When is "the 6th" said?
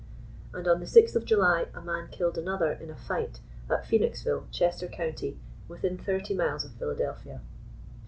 0.79-1.15